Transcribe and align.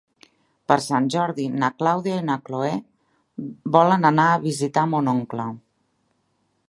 Per 0.71 0.77
Sant 0.85 1.09
Jordi 1.15 1.45
na 1.63 1.69
Clàudia 1.81 2.15
i 2.21 2.25
na 2.29 2.37
Cloè 2.47 2.71
volen 3.77 4.11
anar 4.13 4.27
a 4.31 4.41
visitar 4.47 4.89
mon 4.95 5.13
oncle. 5.17 5.47